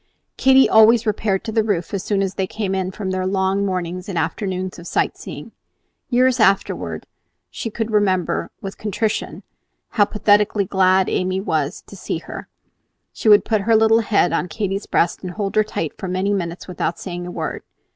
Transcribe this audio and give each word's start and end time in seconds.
Katy 0.35 0.67
always 0.67 1.05
repaired 1.05 1.43
to 1.43 1.51
the 1.51 1.63
roof 1.63 1.93
as 1.93 2.01
soon 2.01 2.23
as 2.23 2.33
they 2.33 2.47
came 2.47 2.73
in 2.73 2.89
from 2.89 3.11
their 3.11 3.27
long 3.27 3.63
mornings 3.63 4.09
and 4.09 4.17
afternoons 4.17 4.79
of 4.79 4.87
sight 4.87 5.15
seeing. 5.15 5.51
Years 6.09 6.39
afterward, 6.39 7.05
she 7.51 7.71
would 7.77 7.91
remember 7.91 8.49
with 8.61 8.79
contrition 8.79 9.43
how 9.89 10.05
pathetically 10.05 10.65
glad 10.65 11.07
Amy 11.07 11.37
always 11.39 11.45
was 11.45 11.81
to 11.85 11.95
see 11.95 12.17
her. 12.17 12.47
She 13.13 13.29
would 13.29 13.45
put 13.45 13.61
her 13.61 13.75
little 13.75 13.99
head 13.99 14.33
on 14.33 14.47
Katy's 14.47 14.87
breast 14.87 15.21
and 15.21 15.33
hold 15.33 15.55
her 15.55 15.63
tight 15.63 15.95
for 15.99 16.07
many 16.07 16.33
minutes 16.33 16.67
without 16.67 16.97
saying 16.97 17.27
a 17.27 17.31
word. 17.31 17.61